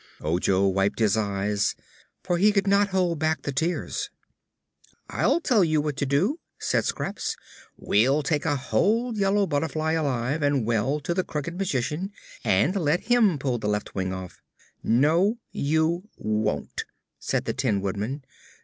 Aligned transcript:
Ojo 0.21 0.65
wiped 0.67 0.97
his 0.97 1.15
eyes, 1.15 1.75
for 2.23 2.39
he 2.39 2.51
could 2.51 2.65
not 2.65 2.87
hold 2.87 3.19
back 3.19 3.43
the 3.43 3.51
tears. 3.51 4.09
"I'll 5.11 5.39
tell 5.39 5.63
you 5.63 5.79
what 5.79 5.95
to 5.97 6.07
do," 6.07 6.39
said 6.59 6.85
Scraps. 6.85 7.35
"We'll 7.77 8.23
take 8.23 8.43
a 8.43 8.55
whole 8.55 9.15
yellow 9.15 9.45
butterfly, 9.45 9.91
alive 9.91 10.41
and 10.41 10.65
well, 10.65 10.99
to 11.01 11.13
the 11.13 11.23
Crooked 11.23 11.55
Magician, 11.55 12.11
and 12.43 12.75
let 12.75 13.01
him 13.01 13.37
pull 13.37 13.59
the 13.59 13.69
left 13.69 13.93
wing 13.93 14.11
off." 14.11 14.41
"No, 14.81 15.37
you 15.51 16.09
won't," 16.17 16.85
said 17.19 17.45
the 17.45 17.53
Tin 17.53 17.79
Woodman. 17.79 18.23